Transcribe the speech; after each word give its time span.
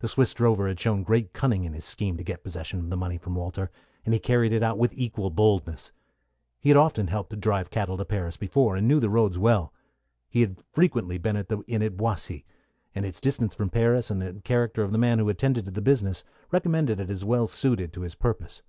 The 0.00 0.08
Swiss 0.08 0.34
drover 0.34 0.66
had 0.66 0.80
shown 0.80 1.04
great 1.04 1.32
cunning 1.32 1.62
in 1.62 1.74
his 1.74 1.84
scheme 1.84 2.16
to 2.16 2.24
get 2.24 2.42
possession 2.42 2.80
of 2.80 2.90
the 2.90 2.96
money 2.96 3.16
from 3.18 3.36
Walter, 3.36 3.70
and 4.04 4.12
he 4.12 4.18
carried 4.18 4.52
it 4.52 4.64
out 4.64 4.78
with 4.78 4.92
equal 4.98 5.30
boldness. 5.30 5.92
He 6.58 6.70
had 6.70 6.76
often 6.76 7.06
helped 7.06 7.30
to 7.30 7.36
drive 7.36 7.70
cattle 7.70 7.96
to 7.98 8.04
Paris 8.04 8.36
before, 8.36 8.74
and 8.74 8.88
knew 8.88 8.98
the 8.98 9.08
roads 9.08 9.38
well. 9.38 9.72
He 10.28 10.40
had 10.40 10.60
frequently 10.72 11.18
been 11.18 11.36
at 11.36 11.48
the 11.50 11.58
inn 11.68 11.82
at 11.82 11.96
Boissy, 11.96 12.44
and 12.96 13.06
its 13.06 13.20
distance 13.20 13.54
from 13.54 13.70
Paris, 13.70 14.10
and 14.10 14.20
the 14.20 14.40
character 14.42 14.82
of 14.82 14.90
the 14.90 14.98
man 14.98 15.20
who 15.20 15.28
attended 15.28 15.66
to 15.66 15.70
the 15.70 15.80
business, 15.80 16.24
recommended 16.50 16.98
it 16.98 17.08
as 17.08 17.24
well 17.24 17.46
suited 17.46 17.92
to 17.92 18.00
his 18.00 18.16
purpose. 18.16 18.60